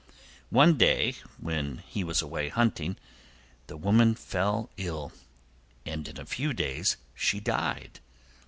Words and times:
One 0.49 0.79
day, 0.79 1.13
when 1.37 1.83
he 1.87 2.03
was 2.03 2.23
away 2.23 2.49
hunting, 2.49 2.97
the 3.67 3.77
woman 3.77 4.15
fell 4.15 4.71
ill, 4.77 5.11
and 5.85 6.07
in 6.07 6.19
a 6.19 6.25
few 6.25 6.53
days 6.53 6.97
she 7.13 7.39
died. 7.39 7.99